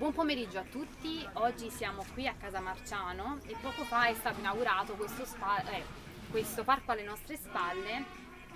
Buon 0.00 0.14
pomeriggio 0.14 0.58
a 0.58 0.62
tutti, 0.62 1.28
oggi 1.34 1.68
siamo 1.68 2.02
qui 2.14 2.26
a 2.26 2.32
Casa 2.32 2.58
Marciano 2.58 3.38
e 3.44 3.54
poco 3.60 3.84
fa 3.84 4.06
è 4.06 4.14
stato 4.14 4.38
inaugurato 4.38 4.94
questo, 4.94 5.26
spa- 5.26 5.62
eh, 5.64 5.84
questo 6.30 6.64
parco 6.64 6.92
alle 6.92 7.02
nostre 7.02 7.36
spalle 7.36 8.06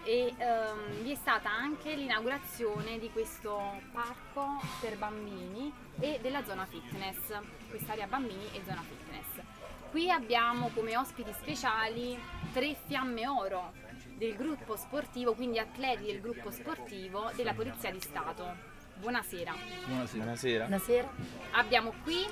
e 0.04 0.32
ehm, 0.38 1.02
vi 1.02 1.12
è 1.12 1.14
stata 1.14 1.50
anche 1.50 1.94
l'inaugurazione 1.96 2.98
di 2.98 3.10
questo 3.10 3.60
parco 3.92 4.58
per 4.80 4.96
bambini 4.96 5.70
e 6.00 6.18
della 6.22 6.42
zona 6.44 6.64
fitness, 6.64 7.38
quest'area 7.68 8.06
bambini 8.06 8.46
e 8.54 8.62
zona 8.64 8.80
fitness. 8.80 9.44
Qui 9.90 10.10
abbiamo 10.10 10.70
come 10.72 10.96
ospiti 10.96 11.30
speciali 11.34 12.18
tre 12.54 12.74
fiamme 12.86 13.28
oro 13.28 13.74
del 14.16 14.34
gruppo 14.34 14.76
sportivo, 14.76 15.34
quindi 15.34 15.58
atleti 15.58 16.06
del 16.06 16.22
gruppo 16.22 16.50
sportivo 16.50 17.30
della 17.34 17.52
Polizia 17.52 17.90
di 17.90 18.00
Stato. 18.00 18.73
Buonasera. 19.00 19.54
Buonasera. 19.86 20.22
Buonasera. 20.22 20.64
Buonasera. 20.66 21.10
Abbiamo 21.52 21.92
qui 22.02 22.24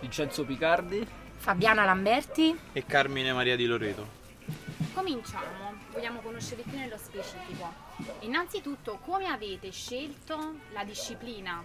Vincenzo 0.00 0.44
Picardi. 0.44 1.06
Fabiana 1.36 1.84
Lamberti. 1.84 2.58
E 2.72 2.86
Carmine 2.86 3.32
Maria 3.32 3.56
di 3.56 3.66
Loreto. 3.66 4.22
Cominciamo, 4.94 5.74
vogliamo 5.92 6.20
conoscere 6.20 6.62
più 6.62 6.76
nello 6.78 6.96
specifico. 6.96 7.72
Innanzitutto, 8.20 8.98
come 9.04 9.26
avete 9.26 9.70
scelto 9.70 10.54
la 10.72 10.84
disciplina? 10.84 11.62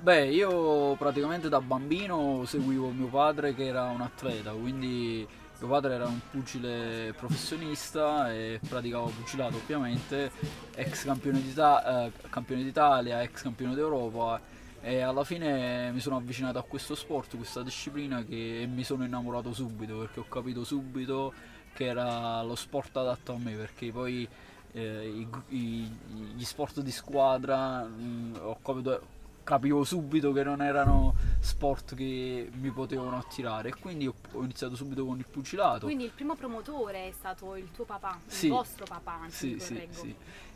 Beh, 0.00 0.26
io 0.26 0.94
praticamente 0.94 1.48
da 1.48 1.60
bambino 1.60 2.44
seguivo 2.46 2.90
mio 2.90 3.08
padre 3.08 3.54
che 3.54 3.66
era 3.66 3.84
un 3.84 4.00
atleta, 4.00 4.52
quindi 4.52 5.26
mio 5.58 5.68
padre 5.68 5.94
era 5.94 6.06
un 6.06 6.20
pugile 6.30 7.12
professionista 7.16 8.32
e 8.32 8.60
praticava 8.66 9.08
pugilato 9.10 9.56
ovviamente, 9.56 10.30
ex 10.74 11.04
campione, 11.04 11.42
d'Ita- 11.42 12.04
eh, 12.06 12.12
campione 12.30 12.62
d'Italia, 12.62 13.22
ex 13.22 13.42
campione 13.42 13.74
d'Europa 13.74 14.40
e 14.80 15.00
alla 15.00 15.24
fine 15.24 15.90
mi 15.90 15.98
sono 16.00 16.16
avvicinato 16.16 16.58
a 16.58 16.62
questo 16.62 16.94
sport, 16.94 17.36
questa 17.36 17.62
disciplina 17.62 18.22
che 18.24 18.68
mi 18.72 18.84
sono 18.84 19.04
innamorato 19.04 19.52
subito 19.52 19.98
perché 19.98 20.20
ho 20.20 20.28
capito 20.28 20.62
subito 20.62 21.32
che 21.74 21.86
era 21.86 22.40
lo 22.42 22.54
sport 22.54 22.96
adatto 22.96 23.32
a 23.32 23.38
me 23.38 23.52
perché 23.54 23.90
poi 23.90 24.26
eh, 24.72 25.08
i- 25.08 25.28
i- 25.56 25.90
gli 26.36 26.44
sport 26.44 26.80
di 26.80 26.90
squadra 26.92 27.82
mh, 27.82 28.38
ho 28.42 28.58
capito 28.62 29.00
capivo 29.48 29.82
subito 29.82 30.30
che 30.32 30.42
non 30.44 30.60
erano 30.60 31.14
sport 31.40 31.94
che 31.94 32.50
mi 32.52 32.70
potevano 32.70 33.16
attirare 33.16 33.70
e 33.70 33.74
quindi 33.80 34.06
ho, 34.06 34.12
ho 34.32 34.42
iniziato 34.44 34.76
subito 34.76 35.06
con 35.06 35.16
il 35.18 35.24
pugilato. 35.26 35.86
Quindi 35.86 36.04
il 36.04 36.10
primo 36.14 36.34
promotore 36.36 37.08
è 37.08 37.12
stato 37.12 37.56
il 37.56 37.70
tuo 37.70 37.84
papà, 37.86 38.20
Sì. 38.26 38.44
il 38.48 38.52
vostro 38.52 38.84
papà, 38.86 39.20
anzi, 39.22 39.58
Sì, 39.58 39.64
sì, 39.64 39.88
sì. 39.90 40.14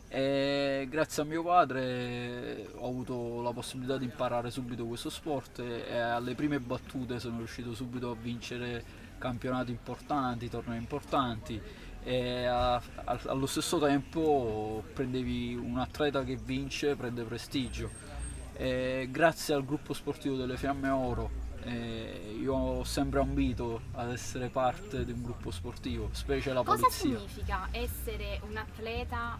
E 0.09 0.85
grazie 0.91 1.23
a 1.23 1.25
mio 1.25 1.41
padre 1.41 2.67
ho 2.75 2.87
avuto 2.87 3.41
la 3.41 3.51
possibilità 3.51 3.97
di 3.97 4.05
imparare 4.05 4.51
subito 4.51 4.85
questo 4.85 5.09
sport 5.09 5.57
e 5.57 5.97
alle 5.97 6.35
prime 6.35 6.59
battute 6.59 7.19
sono 7.19 7.37
riuscito 7.37 7.73
subito 7.73 8.11
a 8.11 8.15
vincere 8.15 8.83
campionati 9.17 9.71
importanti, 9.71 10.49
tornei 10.51 10.77
importanti 10.77 11.59
e 12.03 12.45
a- 12.45 12.75
a- 12.75 13.19
allo 13.25 13.47
stesso 13.47 13.79
tempo 13.79 14.83
prendevi 14.93 15.55
un 15.55 15.79
atleta 15.79 16.23
che 16.23 16.35
vince, 16.35 16.95
prende 16.95 17.23
prestigio. 17.23 18.11
E 18.55 19.07
grazie 19.11 19.53
al 19.53 19.65
gruppo 19.65 19.93
sportivo 19.93 20.35
delle 20.35 20.57
Fiamme 20.57 20.89
Oro 20.89 21.51
eh, 21.65 22.35
io 22.39 22.53
ho 22.53 22.83
sempre 22.83 23.21
ambito 23.21 23.81
ad 23.93 24.11
essere 24.11 24.49
parte 24.49 25.05
di 25.05 25.11
un 25.11 25.23
gruppo 25.23 25.49
sportivo, 25.49 26.09
specie 26.11 26.51
la 26.51 26.63
Cosa 26.63 26.81
polizia. 26.81 27.17
significa 27.17 27.67
essere 27.71 28.41
un 28.47 28.57
atleta 28.57 29.39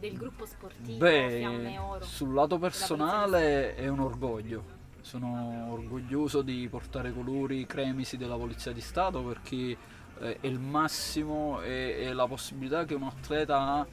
del 0.00 0.16
gruppo 0.16 0.46
sportivo 0.46 0.98
Beh, 0.98 1.36
Fiamme 1.38 1.78
Oro? 1.78 2.04
sul 2.04 2.34
lato 2.34 2.58
personale 2.58 3.74
è 3.76 3.86
un 3.88 4.00
orgoglio. 4.00 4.76
Sono 5.00 5.68
orgoglioso 5.70 6.42
di 6.42 6.66
portare 6.68 7.12
colori 7.12 7.64
cremisi 7.66 8.16
della 8.16 8.36
Polizia 8.36 8.72
di 8.72 8.80
Stato 8.80 9.22
perché 9.22 9.76
eh, 10.18 10.38
è 10.40 10.46
il 10.46 10.58
massimo 10.58 11.62
e 11.62 12.12
la 12.12 12.26
possibilità 12.26 12.84
che 12.84 12.94
un 12.94 13.04
atleta 13.04 13.58
ha 13.58 13.86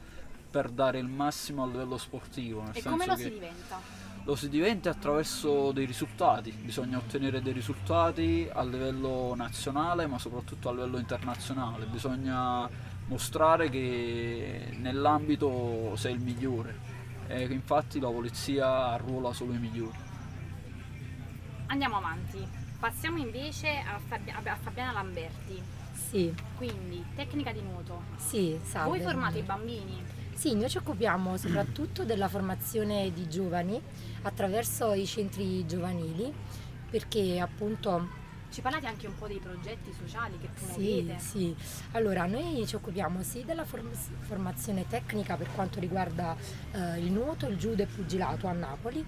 per 0.50 0.70
dare 0.70 0.98
il 0.98 1.06
massimo 1.06 1.62
a 1.62 1.66
livello 1.66 1.96
sportivo. 1.96 2.64
E 2.72 2.82
come 2.82 3.06
lo 3.06 3.14
che 3.14 3.22
si 3.22 3.30
diventa? 3.30 3.80
Lo 4.26 4.34
si 4.34 4.48
diventa 4.48 4.90
attraverso 4.90 5.70
dei 5.70 5.86
risultati, 5.86 6.50
bisogna 6.50 6.98
ottenere 6.98 7.40
dei 7.40 7.52
risultati 7.52 8.48
a 8.52 8.64
livello 8.64 9.34
nazionale 9.36 10.08
ma 10.08 10.18
soprattutto 10.18 10.68
a 10.68 10.72
livello 10.72 10.98
internazionale, 10.98 11.86
bisogna 11.86 12.68
mostrare 13.06 13.70
che 13.70 14.74
nell'ambito 14.78 15.94
sei 15.94 16.14
il 16.14 16.20
migliore 16.20 16.76
e 17.28 17.46
che 17.46 17.54
infatti 17.54 18.00
la 18.00 18.08
polizia 18.08 18.88
arruola 18.88 19.32
solo 19.32 19.52
i 19.52 19.58
migliori. 19.58 19.98
Andiamo 21.66 21.96
avanti. 21.96 22.44
Passiamo 22.80 23.18
invece 23.18 23.78
a, 23.78 23.98
Fabi- 24.04 24.30
a 24.30 24.56
Fabiana 24.60 24.92
Lamberti. 24.92 25.62
Sì, 25.92 26.32
Quindi, 26.56 27.04
tecnica 27.14 27.52
di 27.52 27.62
nuoto. 27.62 28.02
sì, 28.16 28.58
salve. 28.62 28.98
Voi 28.98 29.00
formate 29.00 29.38
i 29.38 29.42
bambini? 29.42 30.04
Sì, 30.36 30.54
noi 30.54 30.68
ci 30.68 30.76
occupiamo 30.76 31.38
soprattutto 31.38 32.04
della 32.04 32.28
formazione 32.28 33.10
di 33.10 33.26
giovani 33.26 33.80
attraverso 34.22 34.92
i 34.92 35.06
centri 35.06 35.64
giovanili 35.66 36.30
perché 36.90 37.40
appunto 37.40 38.24
Ci 38.48 38.60
parlate 38.60 38.86
anche 38.86 39.06
un 39.06 39.14
po' 39.16 39.26
dei 39.26 39.38
progetti 39.38 39.92
sociali 39.98 40.38
che 40.38 40.48
Sì, 40.54 40.64
promuovete? 40.66 41.18
sì. 41.18 41.54
Allora, 41.92 42.26
noi 42.26 42.64
ci 42.66 42.76
occupiamo 42.76 43.22
sì 43.22 43.44
della 43.44 43.64
form- 43.64 43.90
formazione 44.20 44.86
tecnica 44.86 45.36
per 45.36 45.48
quanto 45.54 45.80
riguarda 45.80 46.36
eh, 46.72 46.98
il 47.00 47.10
nuoto, 47.12 47.48
il 47.48 47.56
judo 47.56 47.82
e 47.82 47.86
il 47.86 47.90
pugilato 47.92 48.46
a 48.46 48.52
Napoli 48.52 49.04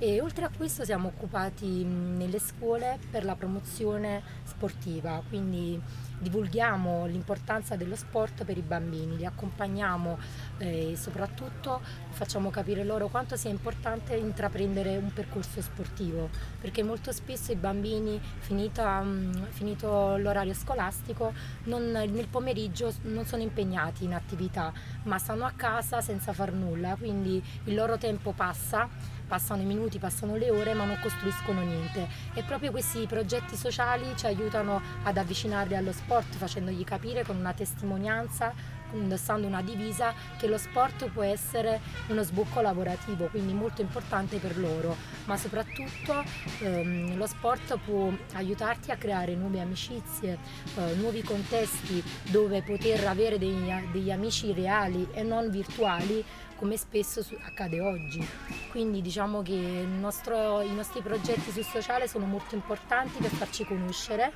e 0.00 0.20
oltre 0.20 0.44
a 0.44 0.50
questo 0.56 0.84
siamo 0.84 1.08
occupati 1.08 1.82
nelle 1.82 2.38
scuole 2.38 3.00
per 3.10 3.24
la 3.24 3.34
promozione 3.34 4.22
sportiva, 4.44 5.20
quindi 5.28 5.80
divulghiamo 6.20 7.06
l'importanza 7.06 7.74
dello 7.74 7.96
sport 7.96 8.44
per 8.44 8.56
i 8.56 8.62
bambini, 8.62 9.16
li 9.16 9.24
accompagniamo 9.24 10.18
eh, 10.58 10.92
e 10.92 10.96
soprattutto 10.96 11.80
facciamo 12.10 12.50
capire 12.50 12.84
loro 12.84 13.08
quanto 13.08 13.36
sia 13.36 13.50
importante 13.50 14.14
intraprendere 14.14 14.96
un 14.96 15.12
percorso 15.12 15.60
sportivo, 15.60 16.28
perché 16.60 16.84
molto 16.84 17.10
spesso 17.10 17.50
i 17.50 17.56
bambini 17.56 18.20
finita, 18.38 19.04
finito 19.50 20.16
l'orario 20.16 20.54
scolastico 20.54 21.32
non- 21.64 21.90
nel 21.90 22.28
pomeriggio 22.28 22.92
non 23.02 23.26
sono 23.26 23.42
impegnati 23.42 24.04
in 24.04 24.14
attività, 24.14 24.72
ma 25.04 25.18
stanno 25.18 25.44
a 25.44 25.52
casa 25.56 26.00
senza 26.00 26.32
far 26.32 26.52
nulla, 26.52 26.94
quindi 26.96 27.42
il 27.64 27.74
loro 27.74 27.98
tempo 27.98 28.32
passa 28.32 29.16
passano 29.28 29.62
i 29.62 29.66
minuti, 29.66 29.98
passano 29.98 30.34
le 30.34 30.50
ore, 30.50 30.74
ma 30.74 30.84
non 30.84 30.98
costruiscono 31.00 31.60
niente. 31.60 32.08
E 32.34 32.42
proprio 32.42 32.70
questi 32.72 33.06
progetti 33.06 33.54
sociali 33.54 34.16
ci 34.16 34.26
aiutano 34.26 34.80
ad 35.04 35.16
avvicinarli 35.16 35.76
allo 35.76 35.92
sport, 35.92 36.34
facendogli 36.34 36.82
capire 36.82 37.24
con 37.24 37.36
una 37.36 37.52
testimonianza, 37.52 38.52
indossando 38.92 39.46
una 39.46 39.62
divisa, 39.62 40.14
che 40.38 40.46
lo 40.46 40.58
sport 40.58 41.10
può 41.10 41.22
essere 41.22 41.80
uno 42.08 42.22
sbocco 42.22 42.60
lavorativo, 42.60 43.26
quindi 43.26 43.52
molto 43.52 43.82
importante 43.82 44.38
per 44.38 44.58
loro, 44.58 44.96
ma 45.26 45.36
soprattutto 45.36 46.24
ehm, 46.60 47.16
lo 47.16 47.26
sport 47.26 47.78
può 47.84 48.10
aiutarti 48.34 48.90
a 48.90 48.96
creare 48.96 49.34
nuove 49.34 49.60
amicizie, 49.60 50.38
eh, 50.76 50.94
nuovi 50.94 51.22
contesti 51.22 52.02
dove 52.30 52.62
poter 52.62 53.06
avere 53.06 53.38
degli, 53.38 53.70
degli 53.92 54.10
amici 54.10 54.52
reali 54.52 55.06
e 55.12 55.22
non 55.22 55.50
virtuali 55.50 56.24
come 56.58 56.76
spesso 56.76 57.22
su- 57.22 57.36
accade 57.40 57.80
oggi. 57.80 58.26
Quindi 58.70 59.00
diciamo 59.00 59.42
che 59.42 59.52
nostro- 59.54 60.60
i 60.60 60.74
nostri 60.74 61.00
progetti 61.00 61.50
sul 61.50 61.64
sociale 61.64 62.08
sono 62.08 62.26
molto 62.26 62.54
importanti 62.54 63.18
per 63.18 63.30
farci 63.30 63.64
conoscere, 63.64 64.32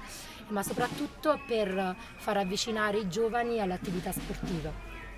ma 0.49 0.63
soprattutto 0.63 1.41
per 1.47 1.95
far 2.17 2.37
avvicinare 2.37 2.99
i 2.99 3.09
giovani 3.09 3.61
all'attività 3.61 4.13
sportiva. 4.13 4.71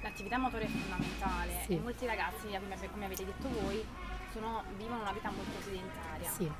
L'attività 0.02 0.38
motore 0.38 0.64
è 0.64 0.68
fondamentale 0.68 1.62
Sì. 1.66 1.74
e 1.74 1.78
molti 1.80 2.06
ragazzi, 2.06 2.46
come 2.48 2.88
come 2.90 3.04
avete 3.06 3.24
detto 3.24 3.48
voi, 3.60 3.84
sono- 4.32 4.62
vivono 4.76 5.00
una 5.02 5.12
vita 5.12 5.30
molto 5.30 5.60
sedentaria. 5.62 6.30
Sì. 6.30 6.50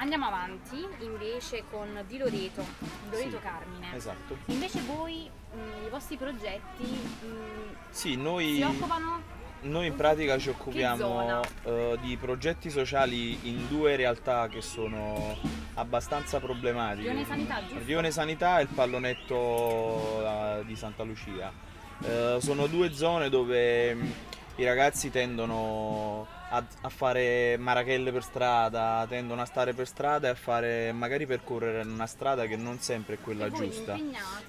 Andiamo 0.00 0.26
avanti 0.26 0.86
invece 1.00 1.64
con 1.68 2.04
Di 2.06 2.18
Loreto, 2.18 2.64
Di 2.78 3.10
Loreto 3.10 3.36
Sì, 3.36 3.42
Carmine. 3.42 3.94
Esatto. 3.96 4.36
Invece 4.46 4.80
voi, 4.82 5.28
mh, 5.52 5.86
i 5.86 5.88
vostri 5.90 6.16
progetti 6.16 6.84
mh, 6.84 7.74
Sì, 7.90 8.10
si 8.10 8.16
noi, 8.16 8.62
occupano 8.62 9.36
noi 9.62 9.88
in 9.88 9.96
pratica 9.96 10.38
ci 10.38 10.50
occupiamo 10.50 11.42
eh, 11.64 11.98
di 12.00 12.16
progetti 12.16 12.70
sociali 12.70 13.48
in 13.48 13.66
due 13.66 13.96
realtà 13.96 14.46
che 14.46 14.60
sono 14.60 15.36
abbastanza 15.74 16.38
problematiche. 16.38 17.08
Rione 17.08 17.24
Sanità, 17.24 17.60
giusto? 17.66 17.84
Rione 17.84 18.10
Sanità 18.12 18.58
e 18.60 18.62
il 18.62 18.68
pallonetto 18.68 20.22
eh, 20.22 20.64
di 20.64 20.76
Santa 20.76 21.02
Lucia. 21.02 21.50
Eh, 22.02 22.36
sono 22.40 22.68
due 22.68 22.92
zone 22.92 23.28
dove 23.30 23.94
mh, 23.94 24.12
i 24.56 24.64
ragazzi 24.64 25.10
tendono 25.10 26.26
a, 26.50 26.64
a 26.82 26.88
fare 26.88 27.56
marachelle 27.58 28.12
per 28.12 28.22
strada, 28.22 29.04
tendono 29.08 29.42
a 29.42 29.44
stare 29.44 29.74
per 29.74 29.86
strada 29.86 30.28
e 30.28 30.30
a 30.30 30.34
fare 30.34 30.92
magari 30.92 31.26
percorrere 31.26 31.82
una 31.82 32.06
strada 32.06 32.46
che 32.46 32.56
non 32.56 32.78
sempre 32.78 33.16
è 33.16 33.18
quella 33.20 33.50
giusta. 33.50 33.98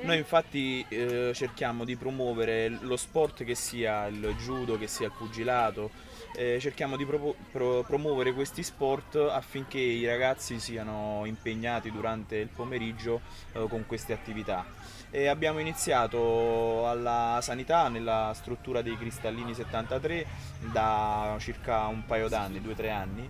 Noi 0.02 0.18
infatti 0.18 0.86
eh, 0.88 1.32
cerchiamo 1.34 1.84
di 1.84 1.96
promuovere 1.96 2.70
lo 2.70 2.98
sport 2.98 3.44
che 3.44 3.56
sia 3.56 4.08
il 4.08 4.36
judo, 4.38 4.78
che 4.78 4.88
sia 4.88 5.08
il 5.08 5.14
pugilato, 5.18 5.92
eh, 6.36 6.58
cerchiamo 6.60 6.96
di 6.96 7.06
propo- 7.06 7.36
pro- 7.52 7.84
promuovere 7.84 8.34
questi 8.34 8.64
sport 8.64 9.16
affinché 9.16 9.80
i 9.80 10.06
ragazzi 10.06 10.60
siano 10.60 11.24
impegnati 11.26 11.92
durante 11.92 12.38
il 12.38 12.48
pomeriggio 12.48 13.22
eh, 13.54 13.66
con 13.68 13.86
queste 13.86 14.14
attività. 14.14 14.66
E 15.12 15.28
abbiamo 15.28 15.58
iniziato 15.58 16.88
alla 16.88 17.40
sanità 17.42 17.90
nella 17.90 18.32
struttura 18.36 18.84
dei 18.84 18.96
Cristallini 18.96 19.56
73 19.56 20.26
da 20.72 21.36
circa 21.40 21.88
un 21.90 22.06
paio 22.06 22.30
d'anni, 22.30 22.62
due 22.62 22.72
o 22.72 22.76
tre 22.76 22.90
anni 22.90 23.30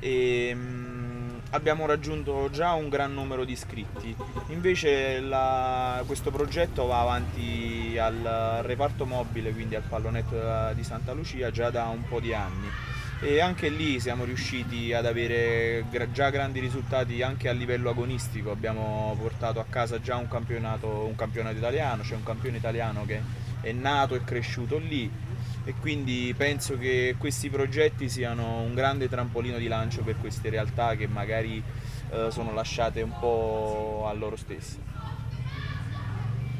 e 0.00 0.54
mh, 0.54 1.40
abbiamo 1.50 1.86
raggiunto 1.86 2.48
già 2.50 2.72
un 2.72 2.88
gran 2.88 3.12
numero 3.14 3.44
di 3.44 3.52
iscritti. 3.52 4.14
Invece 4.48 5.20
la, 5.20 6.02
questo 6.06 6.30
progetto 6.30 6.86
va 6.86 7.00
avanti 7.00 7.96
al 7.98 8.60
reparto 8.62 9.06
mobile, 9.06 9.52
quindi 9.52 9.74
al 9.74 9.82
pallonetto 9.82 10.72
di 10.74 10.84
Santa 10.84 11.12
Lucia, 11.12 11.50
già 11.50 11.70
da 11.70 11.86
un 11.86 12.04
po' 12.06 12.20
di 12.20 12.32
anni. 12.32 12.68
E 13.20 13.40
anche 13.40 13.68
lì 13.68 13.98
siamo 13.98 14.22
riusciti 14.22 14.92
ad 14.92 15.04
avere 15.04 15.84
già 16.12 16.30
grandi 16.30 16.60
risultati 16.60 17.20
anche 17.20 17.48
a 17.48 17.52
livello 17.52 17.90
agonistico. 17.90 18.52
Abbiamo 18.52 19.16
portato 19.18 19.58
a 19.58 19.64
casa 19.68 20.00
già 20.00 20.14
un 20.14 20.28
campionato, 20.28 20.86
un 20.86 21.16
campionato 21.16 21.56
italiano, 21.56 22.02
c'è 22.02 22.10
cioè 22.10 22.18
un 22.18 22.22
campione 22.22 22.58
italiano 22.58 23.04
che 23.04 23.20
è 23.60 23.72
nato 23.72 24.14
e 24.14 24.22
cresciuto 24.22 24.78
lì 24.78 25.10
e 25.68 25.74
quindi 25.74 26.32
penso 26.34 26.78
che 26.78 27.14
questi 27.18 27.50
progetti 27.50 28.08
siano 28.08 28.60
un 28.62 28.72
grande 28.72 29.06
trampolino 29.06 29.58
di 29.58 29.68
lancio 29.68 30.02
per 30.02 30.16
queste 30.18 30.48
realtà 30.48 30.94
che 30.94 31.06
magari 31.06 31.62
eh, 32.08 32.30
sono 32.30 32.54
lasciate 32.54 33.02
un 33.02 33.12
po' 33.20 34.06
a 34.08 34.14
loro 34.14 34.34
stesse. 34.36 34.78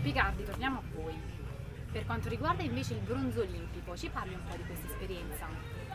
Picardi, 0.02 0.44
torniamo 0.44 0.80
a 0.80 0.82
voi. 0.94 1.14
Per 1.90 2.04
quanto 2.04 2.28
riguarda 2.28 2.62
invece 2.62 2.92
il 2.92 3.00
bronzo 3.00 3.40
olimpico, 3.40 3.96
ci 3.96 4.10
parli 4.10 4.34
un 4.34 4.42
po' 4.46 4.56
di 4.56 4.64
questa 4.66 4.86
esperienza? 4.88 5.46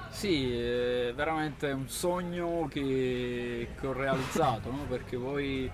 Sì, 0.10 0.52
è 0.52 1.14
veramente 1.14 1.70
un 1.70 1.88
sogno 1.88 2.68
che, 2.68 3.68
che 3.80 3.86
ho 3.86 3.94
realizzato, 3.94 4.72
no? 4.72 4.86
perché 4.90 5.18
poi 5.18 5.72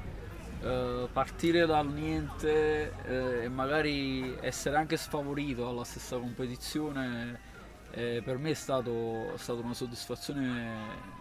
eh, 0.61 1.07
partire 1.11 1.65
dal 1.65 1.87
niente 1.87 2.93
eh, 3.05 3.43
e 3.43 3.49
magari 3.49 4.35
essere 4.41 4.75
anche 4.77 4.97
sfavorito 4.97 5.67
alla 5.67 5.83
stessa 5.83 6.17
competizione 6.17 7.39
eh, 7.91 8.21
per 8.23 8.37
me 8.37 8.51
è 8.51 8.55
stato, 8.55 9.33
è 9.33 9.37
stata 9.37 9.61
una 9.61 9.73
soddisfazione 9.73 11.17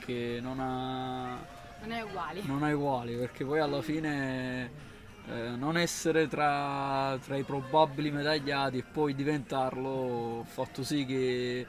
che 0.00 0.38
non 0.42 0.58
ha, 0.60 1.38
non 1.80 1.92
è 1.92 2.02
uguali. 2.02 2.42
Non 2.44 2.64
è 2.64 2.72
uguali 2.72 3.16
perché 3.16 3.44
poi 3.44 3.60
alla 3.60 3.80
fine 3.80 4.70
eh, 5.28 5.50
non 5.56 5.76
essere 5.76 6.26
tra, 6.26 7.16
tra, 7.22 7.36
i 7.36 7.42
probabili 7.42 8.10
medagliati 8.10 8.78
e 8.78 8.82
poi 8.82 9.14
diventarlo 9.14 10.40
ha 10.40 10.44
fatto 10.44 10.82
sì 10.82 11.04
che 11.04 11.66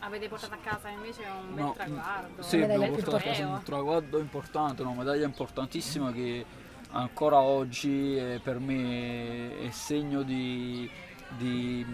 Avete 0.00 0.28
portato 0.28 0.54
a 0.54 0.58
casa 0.58 0.88
invece 0.88 1.22
un 1.24 1.54
bel 1.54 1.64
no, 1.64 1.72
traguardo? 1.72 2.42
Sì, 2.42 2.62
abbiamo 2.62 2.88
portato 2.88 3.16
a 3.16 3.20
casa 3.20 3.46
un 3.46 3.62
traguardo 3.62 4.18
importante, 4.18 4.82
una 4.82 4.94
medaglia 4.94 5.26
importantissima 5.26 6.10
che 6.12 6.44
ancora 6.92 7.40
oggi 7.40 8.16
è, 8.16 8.40
per 8.42 8.58
me 8.58 9.60
è 9.60 9.70
segno 9.70 10.22
di, 10.22 10.90
di, 11.36 11.84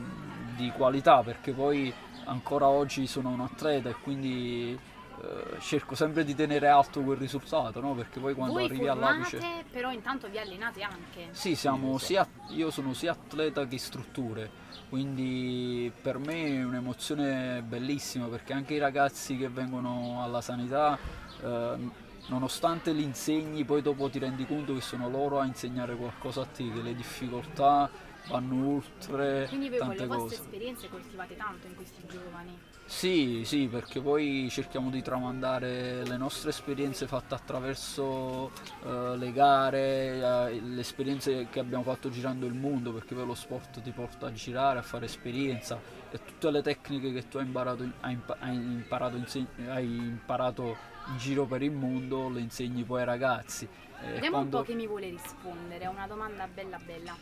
di, 0.55 0.73
qualità 0.77 1.23
perché 1.23 1.53
poi 1.53 1.93
ancora 2.25 2.69
oggi 2.69 3.07
sono 3.07 3.31
un 3.31 3.41
atleta 3.41 3.89
e 3.89 3.95
quindi 3.95 4.79
eh, 5.23 5.61
cerco 5.61 5.95
sempre 5.95 6.25
di 6.25 6.35
tenere 6.35 6.69
alto 6.69 7.01
quel 7.01 7.17
risultato, 7.17 7.81
no? 7.81 7.95
perché 7.95 8.21
poi 8.21 8.35
quando 8.35 8.55
Voi 8.55 8.65
arrivi 8.67 8.87
formate, 8.87 9.37
all'apice... 9.37 9.65
però 9.71 9.91
intanto 9.91 10.29
vi 10.29 10.39
allenate 10.39 10.83
anche. 10.83 11.29
Sì, 11.33 11.57
siamo 11.57 11.99
sia, 11.99 12.27
io 12.51 12.71
sono 12.71 12.93
sia 12.95 13.13
atleta 13.13 13.67
che 13.67 13.79
strutture 13.79 14.65
quindi 14.89 15.91
per 16.01 16.19
me 16.19 16.47
è 16.47 16.65
un'emozione 16.65 17.63
bellissima 17.67 18.27
perché 18.27 18.53
anche 18.53 18.75
i 18.75 18.79
ragazzi 18.79 19.37
che 19.37 19.49
vengono 19.49 20.23
alla 20.23 20.41
sanità 20.41 20.99
eh, 21.43 22.05
nonostante 22.29 22.93
li 22.93 23.03
insegni 23.03 23.65
poi 23.65 23.83
dopo 23.83 24.09
ti 24.09 24.19
rendi 24.19 24.47
conto 24.47 24.75
che 24.75 24.81
sono 24.81 25.09
loro 25.09 25.39
a 25.39 25.45
insegnare 25.45 25.97
qualcosa 25.97 26.43
a 26.43 26.47
te 26.47 26.71
che 26.71 26.83
le 26.83 26.95
difficoltà 26.95 27.91
vanno 28.29 28.77
oltre 28.77 29.47
quindi 29.49 29.69
voi 29.69 29.79
tante 29.79 30.07
con 30.07 30.07
le 30.07 30.23
vostre 30.23 30.37
cose. 30.37 30.49
esperienze 30.49 30.89
coltivate 30.89 31.37
tanto 31.37 31.67
in 31.67 31.75
questi 31.77 32.03
giovani 32.09 32.59
sì, 32.89 33.43
sì, 33.45 33.67
perché 33.67 34.01
poi 34.01 34.47
cerchiamo 34.49 34.91
di 34.91 35.03
tramandare 35.03 36.05
le 36.05 36.17
nostre 36.17 36.51
esperienze 36.51 37.09
fatte 37.09 37.35
attraverso 37.35 38.53
uh, 38.83 39.17
le 39.17 39.33
gare, 39.33 40.21
uh, 40.53 40.73
le 40.73 40.81
esperienze 40.81 41.49
che 41.51 41.59
abbiamo 41.59 41.83
fatto 41.83 42.11
girando 42.11 42.47
il 42.47 42.55
mondo, 42.55 42.93
perché 42.93 43.17
poi 43.17 43.27
lo 43.27 43.35
sport 43.35 43.83
ti 43.83 43.91
porta 43.91 44.29
a 44.29 44.33
girare, 44.33 44.79
a 44.79 44.83
fare 44.83 45.07
esperienza 45.07 45.81
e 46.09 46.21
tutte 46.25 46.49
le 46.53 46.63
tecniche 46.63 47.13
che 47.13 47.27
tu 47.27 47.39
hai 47.39 47.47
imparato, 47.47 47.91
hai 48.01 48.13
impa- 48.13 48.37
hai 48.39 48.55
imparato, 48.55 49.21
hai 49.67 49.97
imparato 49.97 50.77
giro 51.17 51.45
per 51.45 51.63
il 51.63 51.73
mondo 51.73 52.29
le 52.29 52.41
insegni 52.41 52.85
poi 52.85 53.01
ai 53.01 53.07
ragazzi. 53.07 53.69
Vediamo 54.01 54.37
quando... 54.37 54.57
un 54.59 54.63
po' 54.63 54.69
che 54.69 54.77
mi 54.77 54.87
vuole 54.87 55.09
rispondere, 55.09 55.85
è 55.85 55.89
una 55.89 56.07
domanda 56.07 56.47
bella 56.47 56.79
bella. 56.79 57.17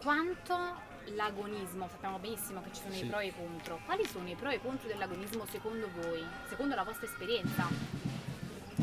Quanto 0.00 0.56
l'agonismo, 1.14 1.88
sappiamo 1.88 2.18
benissimo 2.18 2.60
che 2.62 2.70
ci 2.72 2.82
sono 2.82 2.94
sì. 2.94 3.04
i 3.04 3.08
pro 3.08 3.18
e 3.20 3.26
i 3.26 3.32
contro. 3.34 3.78
Quali 3.84 4.04
sono 4.06 4.28
i 4.28 4.34
pro 4.34 4.50
e 4.50 4.56
i 4.56 4.60
contro 4.60 4.88
dell'agonismo 4.88 5.44
secondo 5.46 5.88
voi, 6.00 6.22
secondo 6.48 6.74
la 6.74 6.82
vostra 6.82 7.06
esperienza? 7.06 7.68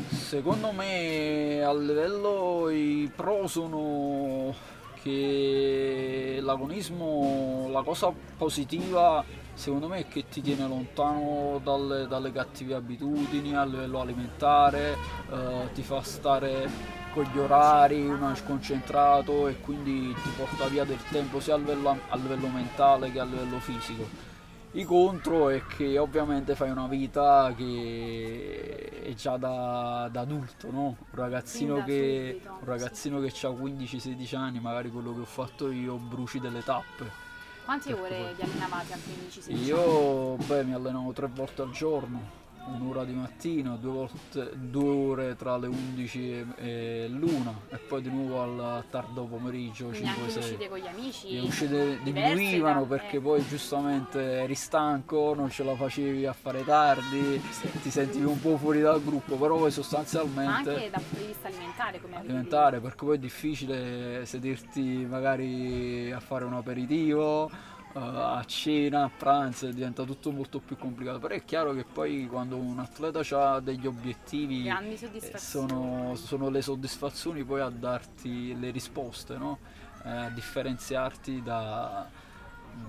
Secondo 0.08 0.72
me 0.72 1.62
a 1.62 1.74
livello 1.74 2.68
i 2.70 3.10
pro 3.14 3.46
sono 3.46 4.54
che 5.02 6.38
l'agonismo, 6.40 7.68
la 7.70 7.82
cosa 7.82 8.12
positiva 8.36 9.24
secondo 9.54 9.88
me 9.88 10.00
è 10.00 10.08
che 10.08 10.28
ti 10.28 10.40
tiene 10.40 10.66
lontano 10.66 11.60
dalle, 11.62 12.06
dalle 12.06 12.32
cattive 12.32 12.74
abitudini 12.74 13.54
a 13.54 13.64
livello 13.64 14.00
alimentare, 14.00 14.96
eh, 15.30 15.72
ti 15.72 15.82
fa 15.82 16.02
stare 16.02 16.98
con 17.12 17.24
gli 17.24 17.38
orari, 17.38 18.06
uno 18.06 18.32
è 18.32 18.36
sconcentrato 18.36 19.48
e 19.48 19.60
quindi 19.60 20.14
ti 20.14 20.30
porta 20.36 20.66
via 20.66 20.84
del 20.84 21.02
tempo 21.10 21.40
sia 21.40 21.54
a 21.54 21.58
livello, 21.58 21.98
a 22.08 22.16
livello 22.16 22.48
mentale 22.48 23.10
che 23.10 23.20
a 23.20 23.24
livello 23.24 23.58
fisico. 23.58 24.28
I 24.72 24.84
contro 24.84 25.48
è 25.48 25.66
che 25.66 25.98
ovviamente 25.98 26.54
fai 26.54 26.70
una 26.70 26.86
vita 26.86 27.52
che 27.56 29.00
è 29.02 29.12
già 29.14 29.36
da, 29.36 30.08
da 30.12 30.20
adulto, 30.20 30.70
no? 30.70 30.84
Un 30.84 30.96
ragazzino, 31.10 31.82
che, 31.82 32.40
un 32.44 32.64
ragazzino 32.64 33.18
che 33.18 33.32
ha 33.46 33.50
15-16 33.50 34.36
anni, 34.36 34.60
magari 34.60 34.90
quello 34.90 35.12
che 35.12 35.22
ho 35.22 35.26
fatto 35.26 35.72
io, 35.72 35.96
bruci 35.96 36.38
delle 36.38 36.62
tappe. 36.62 37.29
Quante 37.64 37.92
ore 37.92 38.34
vi 38.34 38.42
allenavate 38.42 38.92
a 38.92 38.96
15-16 38.96 39.50
anni? 39.50 39.64
Io 39.64 40.36
beh, 40.36 40.64
mi 40.64 40.72
allenavo 40.72 41.12
tre 41.12 41.28
volte 41.32 41.62
al 41.62 41.70
giorno 41.70 42.38
un'ora 42.66 43.04
di 43.04 43.12
mattina, 43.12 43.76
due, 43.76 43.92
volte, 43.92 44.50
due 44.54 44.88
ore 44.88 45.36
tra 45.36 45.56
le 45.56 45.66
11 45.66 46.32
e, 46.32 46.46
e 46.56 47.08
l'una 47.08 47.54
e 47.68 47.76
poi 47.76 48.02
di 48.02 48.10
nuovo 48.10 48.42
al 48.42 48.84
tardo 48.90 49.24
pomeriggio 49.24 49.88
Quindi 49.88 50.08
5 50.08 50.30
6 50.30 50.42
uscite 50.42 50.68
con 50.68 50.78
gli 50.78 50.86
amici 50.86 51.32
le 51.32 51.40
uscite 51.40 51.98
diminuivano 52.02 52.84
perché 52.84 53.16
eh. 53.16 53.20
poi 53.20 53.46
giustamente 53.46 54.20
eri 54.42 54.54
stanco 54.54 55.34
non 55.34 55.50
ce 55.50 55.64
la 55.64 55.74
facevi 55.74 56.26
a 56.26 56.32
fare 56.32 56.64
tardi 56.64 57.40
ti 57.82 57.90
sentivi 57.90 58.24
un 58.24 58.40
po' 58.40 58.56
fuori 58.56 58.80
dal 58.80 59.02
gruppo 59.02 59.36
però 59.36 59.56
poi 59.56 59.70
sostanzialmente 59.70 60.42
ma 60.42 60.56
anche 60.56 60.90
dal 60.90 61.02
punto 61.02 61.20
di 61.20 61.26
vista 61.26 61.48
alimentare 61.48 62.00
come 62.00 62.16
alimentare 62.16 62.80
perché 62.80 63.04
poi 63.04 63.16
è 63.16 63.20
difficile 63.20 64.26
sederti 64.26 65.06
magari 65.08 66.12
a 66.12 66.20
fare 66.20 66.44
un 66.44 66.54
aperitivo 66.54 67.50
uh, 67.92 67.98
a 67.98 68.44
cena, 68.46 69.04
a 69.04 69.10
pranzo 69.14 69.70
diventa 69.70 70.04
tutto 70.04 70.30
molto 70.30 70.60
più 70.60 70.76
complicato. 70.76 71.18
Però 71.18 71.34
è 71.34 71.44
chiaro 71.44 71.72
che 71.72 71.84
poi 71.84 72.26
quando 72.26 72.56
un 72.56 72.78
atleta 72.78 73.20
ha 73.38 73.60
degli 73.60 73.86
obiettivi 73.86 74.68
eh, 74.68 75.38
sono, 75.38 76.14
sono, 76.14 76.48
le 76.48 76.62
soddisfazioni 76.62 77.44
poi 77.44 77.60
a 77.60 77.70
darti 77.70 78.58
le 78.58 78.70
risposte, 78.70 79.36
no? 79.36 79.58
eh, 80.04 80.10
a 80.10 80.28
differenziarti 80.30 81.42
da, 81.42 82.08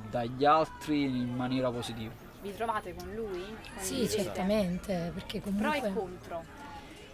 dagli 0.10 0.46
altri 0.46 1.03
in 1.03 1.36
maniera 1.36 1.72
positiva. 1.72 2.29
Vi 2.41 2.55
trovate 2.55 2.96
con 2.96 3.13
lui? 3.13 3.43
Con 3.46 3.84
sì, 3.84 4.10
certamente, 4.10 5.12
perché 5.13 5.41
comunque... 5.41 5.79
Pro 5.79 5.88
e 5.88 5.93
contro. 5.93 6.43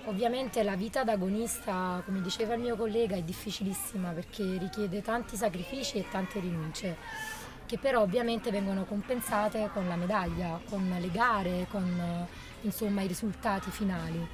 Ovviamente 0.06 0.64
la 0.64 0.78
vita 0.78 1.04
d'agonista, 1.04 2.02
come 2.06 2.22
diceva 2.22 2.54
il 2.54 2.62
mio 2.62 2.78
collega, 2.78 3.18
è 3.18 3.22
difficilissima 3.24 4.12
perché 4.12 4.58
richiede 4.58 5.02
tanti 5.02 5.36
sacrifici 5.36 5.98
e 5.98 6.08
tante 6.10 6.40
rinunce 6.40 6.96
che 7.68 7.78
però 7.78 8.02
ovviamente 8.02 8.50
vengono 8.50 8.86
compensate 8.86 9.70
con 9.74 9.88
la 9.88 9.96
medaglia, 9.96 10.60
con 10.68 10.96
le 11.00 11.12
gare, 11.12 11.68
con 11.70 12.28
insomma, 12.62 13.02
i 13.02 13.08
risultati 13.08 13.70
finali. 13.70 14.26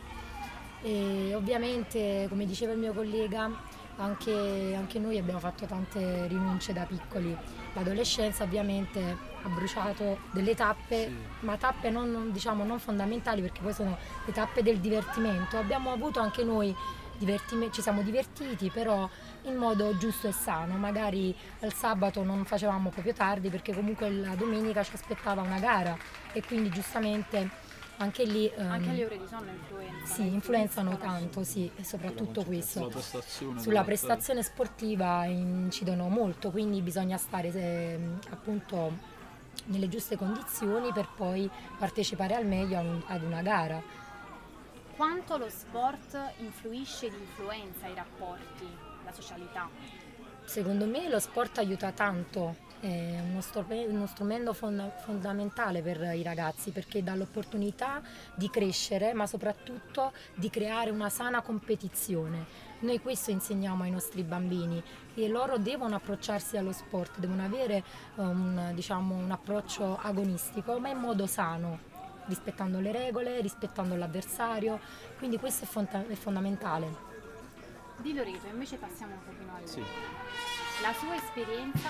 E 0.82 1.34
ovviamente, 1.34 2.28
come 2.30 2.46
diceva 2.46 2.74
il 2.74 2.80
mio 2.80 2.94
collega, 2.94 3.50
anche, 3.98 4.74
anche, 4.76 5.00
noi 5.00 5.18
abbiamo 5.18 5.40
fatto 5.40 5.66
tante 5.66 6.28
rinunce 6.28 6.74
da 6.74 6.84
piccoli. 6.84 7.36
L'adolescenza 7.74 8.44
ovviamente 8.44 9.02
ha 9.44 9.50
bruciato 9.50 10.20
delle 10.32 10.56
tappe, 10.56 11.08
sì. 11.08 11.16
ma 11.40 11.58
tappe 11.58 11.90
non, 11.90 12.30
diciamo, 12.32 12.64
non 12.64 12.80
fondamentali 12.80 13.42
perché 13.42 13.62
poi 13.62 13.74
sono 13.74 13.98
le 14.26 14.32
tappe 14.32 14.62
del 14.62 14.80
divertimento. 14.80 15.58
Abbiamo 15.58 15.92
avuto 15.92 16.20
anche 16.20 16.44
noi 16.44 16.76
divertime- 17.18 17.72
ci 17.72 17.82
siamo 17.82 18.02
divertiti, 18.02 18.70
però 18.70 19.10
in 19.44 19.56
modo 19.56 19.96
giusto 19.98 20.28
e 20.28 20.32
sano. 20.32 20.76
Magari 20.78 21.36
il 21.62 21.74
sabato 21.74 22.24
non 22.24 22.46
facevamo 22.46 22.90
proprio 22.90 23.14
tardi 23.14 23.50
perché 23.50 23.74
comunque 23.74 24.10
la 24.12 24.36
domenica 24.36 24.84
ci 24.84 24.92
aspettava 24.96 25.42
una 25.42 25.60
gara 25.60 25.98
e 26.32 26.42
quindi 26.44 26.70
giustamente 26.70 27.50
anche 27.98 28.24
lì... 28.26 28.48
ehm, 28.54 28.72
Anche 28.72 28.92
le 28.92 29.06
ore 29.06 29.18
di 29.20 29.28
sonno 29.28 29.52
influenzano. 29.52 30.06
sì, 30.06 30.34
influenzano 30.34 30.98
tanto, 30.98 31.44
sì, 31.44 31.70
e 31.76 31.84
soprattutto 31.84 32.44
questo. 32.44 32.80
Sulla 32.80 32.90
prestazione. 32.92 33.62
Sulla 33.62 33.84
prestazione 33.84 34.44
sportiva 34.44 35.26
incidono 35.26 36.08
molto, 36.10 36.50
quindi 36.50 36.82
bisogna 36.82 37.18
stare 37.18 37.52
eh, 37.54 38.00
appunto 38.32 39.12
nelle 39.66 39.88
giuste 39.88 40.18
condizioni 40.18 40.92
per 40.92 41.08
poi 41.16 41.50
partecipare 41.78 42.36
al 42.36 42.46
meglio 42.46 43.04
ad 43.06 43.22
una 43.22 43.42
gara. 43.42 43.82
Quanto 44.96 45.38
lo 45.38 45.50
sport 45.50 46.34
influisce 46.38 47.08
ed 47.08 47.14
influenza 47.14 47.88
i 47.88 47.96
rapporti, 47.96 48.68
la 49.04 49.12
socialità? 49.12 49.68
Secondo 50.46 50.86
me 50.86 51.10
lo 51.10 51.20
sport 51.20 51.58
aiuta 51.58 51.92
tanto, 51.92 52.58
è 52.80 53.20
uno, 53.28 53.42
strop- 53.42 53.88
uno 53.88 54.06
strumento 54.06 54.54
fonda- 54.54 54.92
fondamentale 54.92 55.82
per 55.82 56.00
i 56.14 56.22
ragazzi 56.22 56.70
perché 56.70 57.02
dà 57.02 57.16
l'opportunità 57.16 58.04
di 58.36 58.52
crescere, 58.52 59.14
ma 59.14 59.26
soprattutto 59.26 60.12
di 60.36 60.52
creare 60.52 60.92
una 60.92 61.10
sana 61.10 61.42
competizione. 61.42 62.46
Noi 62.82 63.00
questo 63.00 63.32
insegniamo 63.32 63.82
ai 63.84 63.92
nostri 63.92 64.22
bambini, 64.22 64.84
che 65.16 65.28
loro 65.28 65.58
devono 65.58 65.96
approcciarsi 65.96 66.56
allo 66.56 66.72
sport, 66.72 67.18
devono 67.18 67.44
avere 67.44 67.84
un, 68.16 68.74
diciamo, 68.76 69.16
un 69.16 69.32
approccio 69.32 69.98
agonistico, 70.00 70.78
ma 70.78 70.90
in 70.90 71.00
modo 71.00 71.26
sano, 71.26 71.92
rispettando 72.26 72.80
le 72.80 72.92
regole, 72.92 73.42
rispettando 73.42 73.96
l'avversario, 73.96 74.80
quindi 75.18 75.38
questo 75.38 75.66
è, 75.66 75.68
fonda- 75.68 76.06
è 76.08 76.16
fondamentale. 76.16 77.12
Di 77.98 78.14
Loreto, 78.14 78.48
invece 78.48 78.78
passiamo 78.78 79.14
un 79.14 79.24
pochino 79.24 79.54
a 79.56 79.60
lui. 79.60 79.68
Sì. 79.68 79.84
La 80.82 80.94
sua 80.94 81.16
esperienza 81.16 81.90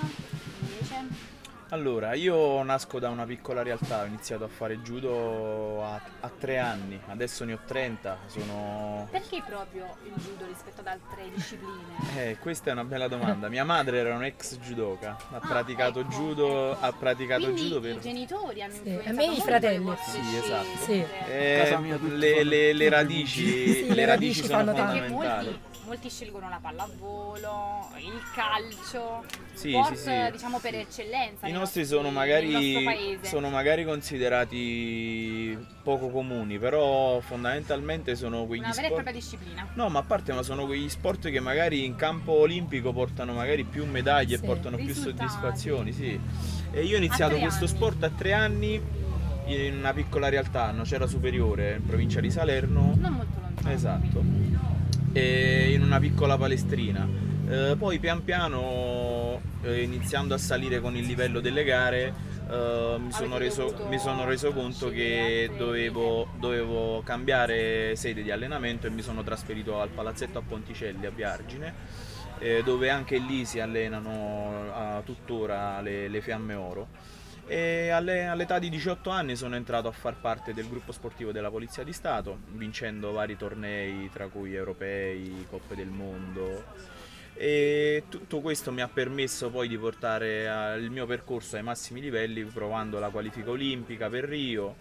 invece 0.59 1.41
Allora, 1.69 2.13
io 2.13 2.61
nasco 2.61 2.99
da 2.99 3.09
una 3.09 3.25
piccola 3.25 3.63
realtà, 3.63 4.01
ho 4.01 4.05
iniziato 4.05 4.43
a 4.43 4.47
fare 4.47 4.79
judo 4.81 5.83
a, 5.83 5.99
a 6.19 6.29
tre 6.29 6.59
anni, 6.59 6.99
adesso 7.07 7.43
ne 7.45 7.53
ho 7.53 7.59
30, 7.65 8.17
sono... 8.27 9.07
Perché 9.09 9.41
proprio 9.45 9.95
il 10.05 10.11
judo 10.21 10.45
rispetto 10.45 10.81
ad 10.81 10.87
altre 10.87 11.23
discipline? 11.33 11.81
Eh, 12.15 12.37
questa 12.39 12.69
è 12.69 12.73
una 12.73 12.83
bella 12.83 13.07
domanda. 13.07 13.49
Mia 13.49 13.63
madre 13.65 13.97
era 13.97 14.15
un 14.15 14.23
ex 14.23 14.57
judoka, 14.59 15.17
ha 15.31 15.39
praticato 15.39 16.01
ecco, 16.01 16.09
judo, 16.09 16.73
ecco. 16.73 16.85
ha 16.85 16.91
praticato 16.91 17.41
Quindi 17.43 17.61
judo 17.61 17.77
i 17.79 17.81
per... 17.81 17.99
genitori 17.99 18.61
hanno 18.61 18.73
Sì, 18.73 18.89
influenzato 18.89 19.09
a 19.09 19.13
me 19.13 19.33
i 19.37 19.41
fratelli. 19.41 19.95
Sì, 19.97 20.37
esatto. 20.37 20.77
scelte. 20.83 21.71
Eh, 21.71 21.77
mia 21.79 21.97
le, 22.01 22.43
le- 22.43 22.73
le 22.73 22.89
radici, 22.89 23.45
Sì, 23.73 23.93
le 23.93 24.05
radici 24.05 24.05
radici 24.05 24.43
sono 24.45 24.57
fondamentali. 24.65 25.45
molti, 25.45 25.59
molti 25.85 26.09
scelgono 26.09 26.49
la 26.49 26.59
pallavolo, 26.61 27.89
il 27.97 28.21
calcio, 28.35 29.23
Sì, 29.52 29.52
sport 29.53 29.93
sì, 29.95 30.03
sì. 30.03 30.31
diciamo 30.31 30.59
per 30.59 30.75
eccellenza. 30.75 31.47
I 31.47 31.51
nostri 31.51 31.85
sono 31.85 32.09
magari, 32.11 33.17
sono 33.21 33.49
magari 33.49 33.83
considerati 33.85 35.57
poco 35.83 36.09
comuni, 36.09 36.57
però 36.59 37.19
fondamentalmente 37.19 38.15
sono 38.15 38.45
quegli 38.45 38.59
una 38.59 38.69
vera 38.69 38.81
e 38.81 38.85
sport... 38.85 39.03
propria 39.03 39.13
disciplina. 39.13 39.67
No, 39.73 39.89
ma 39.89 39.99
a 39.99 40.03
parte, 40.03 40.33
ma 40.33 40.43
sono 40.43 40.65
quegli 40.65 40.89
sport 40.89 41.29
che 41.29 41.39
magari 41.39 41.85
in 41.85 41.95
campo 41.95 42.31
olimpico 42.33 42.93
portano 42.93 43.33
magari 43.33 43.63
più 43.63 43.85
medaglie 43.85 44.35
e 44.35 44.39
portano 44.39 44.77
più 44.77 44.87
Risultati. 44.87 45.29
soddisfazioni, 45.29 45.91
sì. 45.91 46.19
E 46.71 46.83
io 46.83 46.95
ho 46.95 46.97
iniziato 46.97 47.37
questo 47.37 47.65
anni. 47.65 47.75
sport 47.75 48.03
a 48.03 48.09
tre 48.09 48.33
anni 48.33 48.81
in 49.45 49.75
una 49.77 49.93
piccola 49.93 50.29
realtà, 50.29 50.71
Nocera 50.71 51.05
Superiore, 51.05 51.75
in 51.75 51.85
provincia 51.85 52.19
di 52.19 52.31
Salerno. 52.31 52.93
Non 52.97 53.13
molto 53.13 53.39
lontano. 53.41 53.69
Esatto. 53.75 54.23
E 55.11 55.71
in 55.73 55.83
una 55.83 55.99
piccola 55.99 56.37
palestrina. 56.37 57.07
Eh, 57.47 57.75
poi 57.77 57.99
pian 57.99 58.23
piano, 58.23 58.61
eh, 59.63 59.81
iniziando 59.81 60.33
a 60.33 60.37
salire 60.37 60.79
con 60.79 60.95
il 60.95 61.05
livello 61.05 61.39
delle 61.39 61.63
gare, 61.63 62.13
eh, 62.49 62.95
mi, 62.99 63.11
sono 63.11 63.37
reso, 63.37 63.85
mi 63.87 63.97
sono 63.97 64.25
reso 64.25 64.51
conto 64.51 64.89
che 64.89 65.49
dovevo, 65.57 66.27
dovevo 66.37 67.01
cambiare 67.03 67.95
sede 67.95 68.21
di 68.21 68.31
allenamento 68.31 68.87
e 68.87 68.89
mi 68.89 69.01
sono 69.01 69.23
trasferito 69.23 69.79
al 69.79 69.89
palazzetto 69.89 70.37
a 70.37 70.41
Ponticelli 70.41 71.05
a 71.05 71.11
Viargine, 71.11 71.73
eh, 72.39 72.61
dove 72.63 72.89
anche 72.89 73.17
lì 73.17 73.45
si 73.45 73.59
allenano 73.59 74.71
a 74.73 75.01
tuttora 75.03 75.81
le, 75.81 76.07
le 76.07 76.21
Fiamme 76.21 76.53
Oro. 76.53 76.87
E 77.45 77.89
alle- 77.89 78.25
all'età 78.25 78.57
di 78.57 78.69
18 78.69 79.09
anni 79.09 79.35
sono 79.35 79.55
entrato 79.55 79.87
a 79.87 79.91
far 79.91 80.15
parte 80.15 80.53
del 80.53 80.69
gruppo 80.69 80.91
sportivo 80.93 81.31
della 81.31 81.49
Polizia 81.51 81.83
di 81.83 81.91
Stato, 81.91 82.39
vincendo 82.51 83.11
vari 83.11 83.35
tornei, 83.35 84.09
tra 84.11 84.27
cui 84.27 84.55
europei, 84.55 85.45
Coppe 85.49 85.75
del 85.75 85.89
Mondo. 85.89 86.63
E 87.35 88.03
tutto 88.09 88.39
questo 88.41 88.71
mi 88.71 88.81
ha 88.81 88.87
permesso 88.87 89.49
poi 89.49 89.67
di 89.67 89.77
portare 89.77 90.77
il 90.77 90.91
mio 90.91 91.05
percorso 91.05 91.55
ai 91.55 91.63
massimi 91.63 91.99
livelli, 91.99 92.43
provando 92.43 92.99
la 92.99 93.09
qualifica 93.09 93.49
olimpica 93.49 94.09
per 94.09 94.25
Rio. 94.25 94.75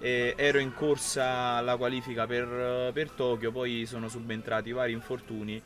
E 0.00 0.34
ero 0.36 0.58
in 0.58 0.72
corsa 0.74 1.56
alla 1.56 1.76
qualifica 1.76 2.26
per, 2.26 2.92
per 2.92 3.10
Tokyo, 3.10 3.50
poi 3.50 3.84
sono 3.84 4.08
subentrati 4.08 4.70
vari 4.70 4.92
infortuni 4.92 5.60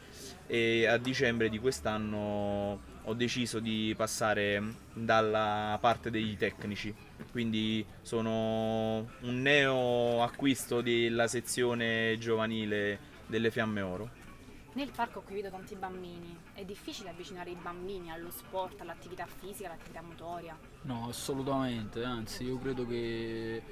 e 0.46 0.86
a 0.86 0.96
dicembre 0.96 1.50
di 1.50 1.58
quest'anno 1.58 2.80
ho 3.04 3.14
deciso 3.14 3.58
di 3.58 3.92
passare 3.96 4.62
dalla 4.94 5.76
parte 5.80 6.10
dei 6.10 6.36
tecnici. 6.38 6.94
Quindi 7.30 7.84
sono 8.00 9.08
un 9.20 9.42
neo 9.42 10.22
acquisto 10.22 10.80
della 10.80 11.26
sezione 11.26 12.16
giovanile 12.18 12.98
delle 13.26 13.50
Fiamme 13.50 13.80
Oro. 13.82 14.21
Nel 14.74 14.90
parco 14.90 15.20
qui 15.20 15.34
vedo 15.34 15.50
tanti 15.50 15.74
bambini. 15.74 16.34
È 16.54 16.64
difficile 16.64 17.10
avvicinare 17.10 17.50
i 17.50 17.56
bambini 17.60 18.10
allo 18.10 18.30
sport, 18.30 18.80
all'attività 18.80 19.26
fisica, 19.26 19.68
all'attività 19.68 20.00
motoria. 20.02 20.58
No, 20.82 21.08
assolutamente, 21.08 22.02
anzi 22.04 22.44
io 22.44 22.58
credo 22.58 22.86
che 22.86 23.62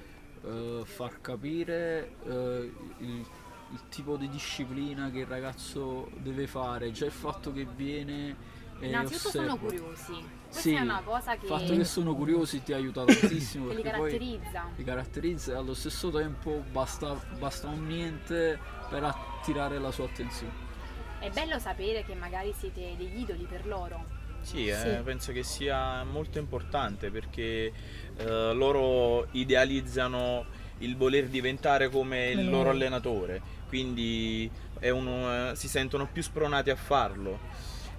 eh, 0.43 0.83
far 0.85 1.21
capire 1.21 2.17
eh, 2.25 2.73
il, 2.99 3.27
il 3.71 3.89
tipo 3.89 4.17
di 4.17 4.29
disciplina 4.29 5.11
che 5.11 5.21
il 5.21 5.27
ragazzo 5.27 6.11
deve 6.17 6.47
fare, 6.47 6.91
già 6.93 7.07
il 7.07 7.13
fatto 7.13 7.53
che 7.53 7.65
viene 7.65 8.37
e 8.79 8.87
Innanzitutto 8.89 9.31
sono 9.31 9.55
osserva. 9.55 9.57
curiosi. 9.57 10.31
Questa 10.51 10.61
Sì, 10.61 10.75
è 10.75 10.81
una 10.81 11.03
cosa 11.03 11.37
che, 11.37 11.47
Il 11.47 11.47
fatto 11.47 11.75
che 11.77 11.85
sono 11.85 12.15
curiosi 12.15 12.63
ti 12.63 12.73
aiuta 12.73 13.05
tantissimo 13.07 13.69
li 13.69 13.83
perché 13.83 13.91
poi 13.91 14.19
caratterizza. 14.19 14.73
li 14.75 14.85
caratterizza 14.85 15.53
e 15.53 15.57
allo 15.57 15.75
stesso 15.75 16.11
tempo 16.11 16.63
basta, 16.71 17.15
basta 17.39 17.69
un 17.69 17.87
niente 17.87 18.59
per 18.89 19.05
attirare 19.05 19.79
la 19.79 19.91
sua 19.91 20.07
attenzione. 20.07 20.69
È 21.21 21.29
bello 21.29 21.59
sapere 21.59 22.03
che 22.03 22.15
magari 22.15 22.53
siete 22.59 22.95
degli 22.97 23.21
idoli 23.21 23.45
per 23.45 23.67
loro. 23.67 24.05
Sì, 24.41 24.67
eh, 24.69 24.75
Sì. 24.75 25.03
penso 25.05 25.33
che 25.33 25.43
sia 25.43 26.03
molto 26.03 26.39
importante 26.39 27.11
perché 27.11 27.71
eh, 28.17 28.53
loro 28.55 29.27
idealizzano 29.33 30.47
il 30.79 30.97
voler 30.97 31.29
diventare 31.29 31.91
come 31.91 32.31
il 32.31 32.45
loro 32.47 32.57
loro. 32.57 32.71
allenatore, 32.71 33.43
quindi 33.69 34.51
è 34.79 34.89
uno- 34.89 35.51
eh, 35.51 35.57
si 35.57 35.69
sentono 35.69 36.09
più 36.11 36.23
spronati 36.23 36.71
a 36.71 36.77
farlo. 36.77 37.39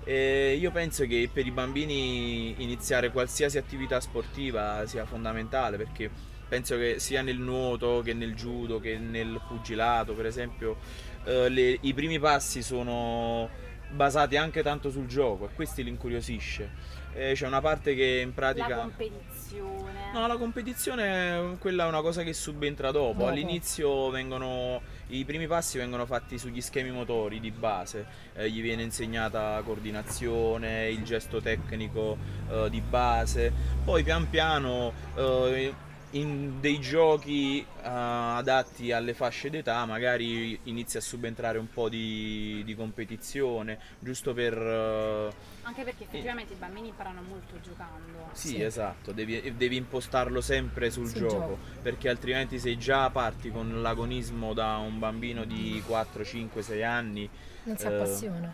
E 0.03 0.57
io 0.59 0.71
penso 0.71 1.05
che 1.05 1.29
per 1.31 1.45
i 1.45 1.51
bambini 1.51 2.55
iniziare 2.63 3.11
qualsiasi 3.11 3.57
attività 3.57 3.99
sportiva 3.99 4.85
sia 4.87 5.05
fondamentale 5.05 5.77
perché 5.77 6.09
penso 6.47 6.75
che 6.75 6.99
sia 6.99 7.21
nel 7.21 7.37
nuoto 7.37 8.01
che 8.03 8.13
nel 8.13 8.33
judo 8.35 8.79
che 8.79 8.97
nel 8.97 9.39
pugilato, 9.47 10.13
per 10.13 10.25
esempio, 10.25 10.77
eh, 11.25 11.49
le- 11.49 11.77
i 11.81 11.93
primi 11.93 12.19
passi 12.19 12.61
sono 12.63 13.49
basati 13.91 14.37
anche 14.37 14.63
tanto 14.63 14.89
sul 14.89 15.05
gioco 15.05 15.45
e 15.45 15.53
questo 15.53 15.81
li 15.81 15.89
incuriosisce. 15.89 16.99
Eh, 17.13 17.33
c'è 17.33 17.45
una 17.45 17.59
parte 17.61 17.93
che 17.93 18.19
in 18.21 18.29
La 18.29 18.33
pratica... 18.33 18.75
competizione. 18.77 20.11
No, 20.13 20.27
la 20.27 20.37
competizione 20.37 21.57
quella 21.59 21.85
è 21.85 21.87
una 21.87 22.01
cosa 22.01 22.23
che 22.23 22.33
subentra 22.33 22.91
dopo. 22.91 23.19
Dopo. 23.19 23.27
All'inizio 23.27 24.09
vengono 24.09 24.81
i 25.11 25.25
primi 25.25 25.47
passi 25.47 25.77
vengono 25.77 26.05
fatti 26.05 26.37
sugli 26.37 26.61
schemi 26.61 26.91
motori 26.91 27.39
di 27.39 27.51
base. 27.51 28.05
Eh, 28.33 28.49
gli 28.49 28.61
viene 28.61 28.83
insegnata 28.83 29.61
coordinazione, 29.63 30.89
il 30.89 31.03
gesto 31.03 31.41
tecnico 31.41 32.17
eh, 32.49 32.69
di 32.69 32.81
base. 32.81 33.51
Poi 33.83 34.03
pian 34.03 34.29
piano 34.29 34.93
eh, 35.15 35.73
in 36.11 36.59
dei 36.59 36.79
giochi 36.79 37.59
eh, 37.61 37.65
adatti 37.83 38.91
alle 38.91 39.13
fasce 39.13 39.49
d'età 39.49 39.85
magari 39.85 40.59
inizia 40.63 40.99
a 40.99 41.03
subentrare 41.03 41.57
un 41.57 41.69
po' 41.69 41.87
di, 41.89 42.61
di 42.65 42.75
competizione, 42.75 43.79
giusto 43.99 44.33
per 44.33 44.53
eh, 44.57 45.33
Anche 45.63 45.83
perché 45.83 46.03
effettivamente 46.03 46.53
i 46.53 46.57
bambini 46.57 46.89
imparano 46.89 47.21
molto 47.21 47.59
giocando. 47.61 48.29
sì, 48.33 48.47
Sì. 48.49 48.61
esatto, 48.61 49.11
devi, 49.11 49.53
devi 49.55 49.75
impostarlo 49.77 50.41
sempre 50.41 50.89
sul 50.91 51.07
Sul 51.07 51.19
gioco, 51.21 51.37
gioco. 51.37 51.57
perché 51.81 52.09
altrimenti 52.09 52.59
se 52.59 52.77
già 52.77 53.09
parti 53.09 53.49
con 53.51 53.81
l'agonismo 53.81 54.53
da 54.53 54.77
un 54.77 54.99
bambino 54.99 55.45
di 55.45 55.81
4, 55.85 56.23
5, 56.25 56.61
6 56.61 56.83
anni, 56.83 57.29
Non 57.63 57.77
si 57.77 57.85
Eh, 57.85 57.87
appassiona 57.93 58.53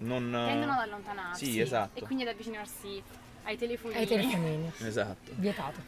non... 0.00 0.30
Tendono 0.30 0.72
ad 0.72 0.78
allontanarsi. 0.80 1.44
Sì, 1.44 1.60
esatto. 1.60 1.98
E 1.98 2.02
quindi 2.02 2.22
ad 2.22 2.28
avvicinarsi 2.30 3.02
ai 3.44 3.56
telefonini. 3.56 3.98
ai 4.00 4.06
telefonini. 4.06 4.72
Esatto. 4.86 5.32
Vietato. 5.36 5.80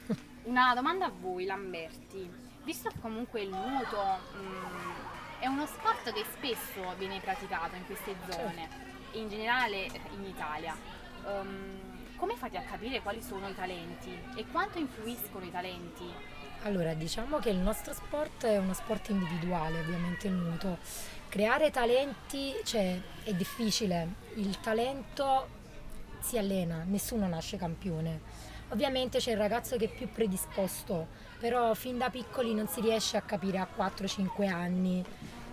Una 0.44 0.74
domanda 0.74 1.06
a 1.06 1.12
voi, 1.14 1.44
Lamberti. 1.44 2.28
Visto 2.64 2.88
che 2.88 2.98
comunque 3.00 3.42
il 3.42 3.50
nuoto 3.50 3.98
mh, 3.98 5.40
è 5.40 5.46
uno 5.46 5.66
sport 5.66 6.12
che 6.12 6.24
spesso 6.32 6.94
viene 6.96 7.20
praticato 7.20 7.76
in 7.76 7.84
queste 7.84 8.16
zone, 8.28 8.68
in 9.12 9.28
generale 9.28 9.90
in 10.12 10.24
Italia. 10.24 10.74
Um, 11.24 11.78
come 12.16 12.36
fate 12.36 12.56
a 12.56 12.62
capire 12.62 13.02
quali 13.02 13.22
sono 13.22 13.48
i 13.48 13.54
talenti 13.54 14.10
e 14.34 14.46
quanto 14.50 14.78
influiscono 14.78 15.44
i 15.44 15.50
talenti? 15.50 16.10
Allora, 16.62 16.94
diciamo 16.94 17.38
che 17.38 17.50
il 17.50 17.58
nostro 17.58 17.92
sport 17.92 18.44
è 18.44 18.58
uno 18.58 18.74
sport 18.74 19.10
individuale, 19.10 19.80
ovviamente 19.80 20.26
il 20.26 20.34
nuoto. 20.34 20.78
Creare 21.28 21.70
talenti 21.70 22.54
cioè, 22.64 22.98
è 23.24 23.32
difficile, 23.34 24.08
il 24.34 24.58
talento 24.60 25.48
si 26.20 26.38
allena, 26.38 26.82
nessuno 26.86 27.28
nasce 27.28 27.56
campione. 27.56 28.48
Ovviamente 28.72 29.18
c'è 29.18 29.32
il 29.32 29.36
ragazzo 29.36 29.76
che 29.76 29.86
è 29.86 29.88
più 29.88 30.08
predisposto, 30.08 31.08
però 31.40 31.74
fin 31.74 31.98
da 31.98 32.08
piccoli 32.08 32.54
non 32.54 32.68
si 32.68 32.80
riesce 32.80 33.16
a 33.16 33.22
capire 33.22 33.58
a 33.58 33.66
4-5 33.76 34.48
anni 34.48 35.04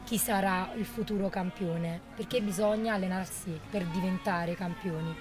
chi 0.04 0.20
sarà 0.20 0.72
il 0.76 0.86
futuro 0.86 1.28
campione, 1.28 2.00
perché 2.16 2.42
bisogna 2.42 2.94
allenarsi 2.94 3.60
per 3.72 3.84
diventare 3.86 4.54
campioni 4.54 5.16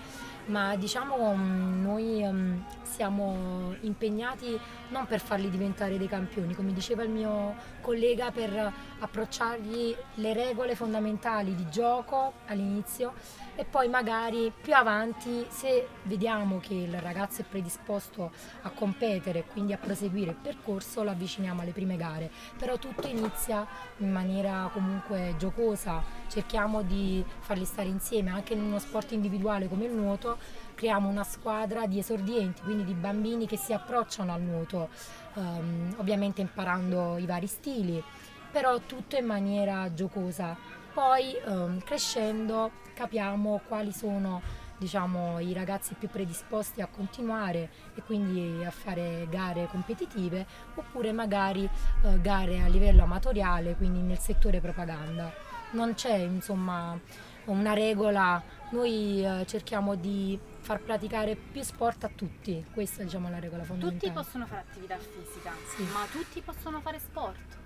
ma 0.46 0.76
diciamo 0.76 1.34
mm, 1.34 1.82
noi 1.82 2.22
um, 2.22 2.64
siamo 2.82 3.74
impegnati 3.80 4.58
non 4.88 5.06
per 5.06 5.20
farli 5.20 5.50
diventare 5.50 5.98
dei 5.98 6.08
campioni, 6.08 6.54
come 6.54 6.72
diceva 6.72 7.02
il 7.02 7.10
mio 7.10 7.54
collega, 7.80 8.30
per 8.30 8.72
approcciargli 8.98 9.94
le 10.14 10.32
regole 10.32 10.74
fondamentali 10.74 11.54
di 11.54 11.68
gioco 11.68 12.34
all'inizio 12.46 13.12
e 13.56 13.64
poi 13.64 13.88
magari 13.88 14.52
più 14.58 14.74
avanti 14.74 15.46
se 15.48 15.88
vediamo 16.02 16.58
che 16.60 16.74
il 16.74 17.00
ragazzo 17.00 17.40
è 17.40 17.44
predisposto 17.44 18.30
a 18.62 18.70
competere 18.70 19.40
e 19.40 19.44
quindi 19.46 19.72
a 19.72 19.78
proseguire 19.78 20.30
il 20.30 20.36
percorso 20.36 21.02
lo 21.02 21.10
avviciniamo 21.10 21.62
alle 21.62 21.72
prime 21.72 21.96
gare. 21.96 22.30
Però 22.58 22.76
tutto 22.76 23.06
inizia 23.06 23.66
in 23.98 24.12
maniera 24.12 24.68
comunque 24.72 25.34
giocosa. 25.38 26.02
Cerchiamo 26.28 26.82
di 26.82 27.24
farli 27.40 27.64
stare 27.64 27.88
insieme 27.88 28.30
anche 28.30 28.52
in 28.52 28.62
uno 28.62 28.78
sport 28.78 29.12
individuale 29.12 29.68
come 29.68 29.86
il 29.86 29.92
nuoto 29.92 30.35
creiamo 30.74 31.08
una 31.08 31.24
squadra 31.24 31.86
di 31.86 31.98
esordienti 31.98 32.62
quindi 32.62 32.84
di 32.84 32.94
bambini 32.94 33.46
che 33.46 33.56
si 33.56 33.72
approcciano 33.72 34.32
al 34.32 34.42
nuoto 34.42 34.88
um, 35.34 35.94
ovviamente 35.98 36.40
imparando 36.40 37.18
i 37.18 37.26
vari 37.26 37.46
stili 37.46 38.02
però 38.50 38.78
tutto 38.80 39.16
in 39.16 39.26
maniera 39.26 39.92
giocosa 39.92 40.56
poi 40.92 41.34
ehm, 41.34 41.82
crescendo 41.82 42.70
capiamo 42.94 43.60
quali 43.66 43.92
sono 43.92 44.40
diciamo, 44.78 45.38
i 45.40 45.52
ragazzi 45.52 45.94
più 45.94 46.08
predisposti 46.08 46.80
a 46.80 46.86
continuare 46.86 47.70
e 47.94 48.02
quindi 48.02 48.64
a 48.64 48.70
fare 48.70 49.26
gare 49.30 49.68
competitive 49.70 50.46
oppure 50.74 51.12
magari 51.12 51.64
eh, 51.64 52.20
gare 52.20 52.60
a 52.60 52.66
livello 52.66 53.02
amatoriale, 53.04 53.76
quindi 53.76 54.00
nel 54.00 54.18
settore 54.18 54.60
propaganda. 54.60 55.32
Non 55.72 55.94
c'è 55.94 56.16
insomma 56.16 56.98
una 57.46 57.72
regola, 57.72 58.42
noi 58.70 59.24
eh, 59.24 59.44
cerchiamo 59.46 59.94
di 59.94 60.38
far 60.60 60.80
praticare 60.80 61.36
più 61.36 61.62
sport 61.62 62.04
a 62.04 62.10
tutti, 62.14 62.64
questa 62.72 63.02
diciamo, 63.02 63.28
è 63.28 63.30
la 63.30 63.38
regola 63.38 63.64
fondamentale. 63.64 64.12
Tutti 64.12 64.12
possono 64.12 64.46
fare 64.46 64.64
attività 64.68 64.98
fisica, 64.98 65.52
sì. 65.76 65.82
ma 65.84 66.06
tutti 66.10 66.40
possono 66.40 66.80
fare 66.80 66.98
sport. 66.98 67.56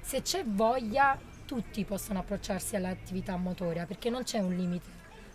Se 0.00 0.22
c'è 0.22 0.44
voglia 0.44 1.18
tutti 1.44 1.84
possono 1.84 2.20
approcciarsi 2.20 2.76
all'attività 2.76 3.36
motoria 3.36 3.84
perché 3.84 4.08
non 4.08 4.22
c'è 4.22 4.38
un 4.38 4.54
limite. 4.54 4.88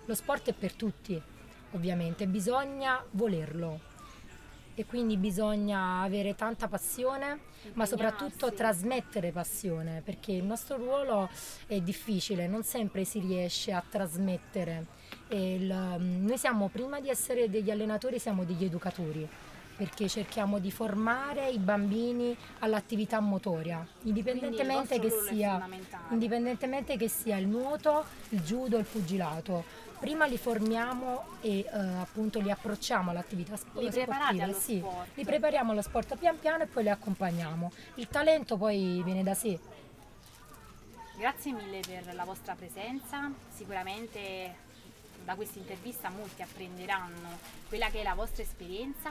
Lo 0.05 0.15
sport 0.15 0.49
è 0.49 0.53
per 0.53 0.73
tutti, 0.73 1.21
ovviamente, 1.71 2.25
bisogna 2.25 3.03
volerlo 3.11 3.93
e 4.75 4.85
quindi 4.85 5.17
bisogna 5.17 6.01
avere 6.01 6.35
tanta 6.35 6.67
passione, 6.67 7.39
ma 7.73 7.85
soprattutto 7.85 8.53
trasmettere 8.53 9.31
passione, 9.31 10.01
perché 10.03 10.33
il 10.33 10.43
nostro 10.43 10.75
ruolo 10.75 11.29
è 11.65 11.79
difficile, 11.79 12.47
non 12.47 12.63
sempre 12.63 13.05
si 13.05 13.19
riesce 13.19 13.71
a 13.71 13.81
trasmettere. 13.87 14.85
Il, 15.29 15.65
noi 15.99 16.37
siamo, 16.37 16.67
prima 16.67 16.99
di 16.99 17.09
essere 17.09 17.49
degli 17.49 17.71
allenatori, 17.71 18.19
siamo 18.19 18.43
degli 18.43 18.65
educatori 18.65 19.27
perché 19.75 20.07
cerchiamo 20.07 20.59
di 20.59 20.71
formare 20.71 21.49
i 21.49 21.57
bambini 21.57 22.35
all'attività 22.59 23.19
motoria, 23.19 23.85
indipendentemente 24.03 24.99
che, 24.99 25.09
sia, 25.09 25.67
indipendentemente 26.11 26.95
che 26.95 27.09
sia 27.09 27.37
il 27.37 27.47
nuoto, 27.47 28.05
il 28.29 28.41
judo, 28.41 28.77
il 28.77 28.85
pugilato. 28.85 29.83
Prima 29.99 30.25
li 30.25 30.37
formiamo 30.37 31.25
e 31.41 31.59
eh, 31.59 31.77
appunto 31.99 32.39
li 32.39 32.51
approcciamo 32.51 33.11
all'attività 33.11 33.55
sp- 33.55 33.77
li 33.77 33.91
sportiva. 33.91 34.53
Sì, 34.53 34.77
sport. 34.77 35.07
li 35.15 35.25
prepariamo 35.25 35.71
allo 35.71 35.81
sport 35.81 36.17
pian 36.17 36.37
piano 36.39 36.63
e 36.63 36.67
poi 36.67 36.83
li 36.83 36.89
accompagniamo. 36.89 37.71
Il 37.95 38.07
talento 38.07 38.57
poi 38.57 39.01
viene 39.03 39.23
da 39.23 39.33
sé. 39.33 39.57
Grazie 41.17 41.53
mille 41.53 41.79
per 41.79 42.13
la 42.13 42.25
vostra 42.25 42.55
presenza, 42.55 43.31
sicuramente 43.53 44.63
da 45.23 45.33
questa 45.33 45.57
intervista 45.57 46.09
molti 46.09 46.41
apprenderanno 46.41 47.39
quella 47.67 47.89
che 47.89 48.01
è 48.01 48.03
la 48.03 48.13
vostra 48.13 48.43
esperienza 48.43 49.09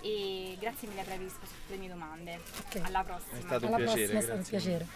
e 0.00 0.56
grazie 0.60 0.86
mille 0.86 1.02
per 1.02 1.14
aver 1.14 1.24
risposto 1.24 1.54
a 1.54 1.58
tutte 1.60 1.72
le 1.72 1.78
mie 1.78 1.88
domande. 1.88 2.40
Okay. 2.66 2.82
Alla 2.82 3.02
prossima. 3.02 3.38
È 3.38 3.40
stato 3.40 3.66
Alla 3.66 3.76
un 3.76 3.82
piacere. 3.84 4.06
Prossima, 4.06 4.18
è 4.18 4.22
stato 4.22 4.38
un 4.38 4.44
piacere. 4.44 4.86